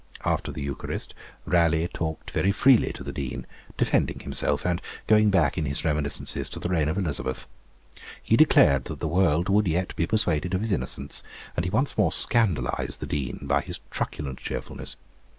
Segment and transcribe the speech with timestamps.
[0.25, 1.13] After the Eucharist,
[1.45, 3.45] Raleigh talked very freely to the Dean,
[3.77, 7.47] defending himself, and going back in his reminiscences to the reign of Elizabeth.
[8.23, 11.21] He declared that the world would yet be persuaded of his innocence,
[11.55, 14.95] and he once more scandalised the Dean by his truculent cheerfulness.